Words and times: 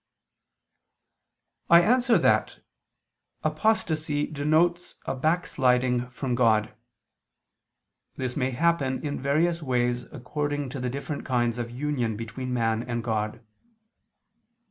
I 1.69 1.81
answer 1.83 2.17
that, 2.17 2.57
Apostasy 3.43 4.25
denotes 4.25 4.95
a 5.05 5.13
backsliding 5.13 6.09
from 6.09 6.33
God. 6.33 6.73
This 8.15 8.35
may 8.35 8.49
happen 8.49 9.05
in 9.05 9.21
various 9.21 9.61
ways 9.61 10.05
according 10.11 10.69
to 10.69 10.79
the 10.79 10.89
different 10.89 11.23
kinds 11.23 11.59
of 11.59 11.69
union 11.69 12.17
between 12.17 12.51
man 12.51 12.81
and 12.81 13.03
God. 13.03 13.43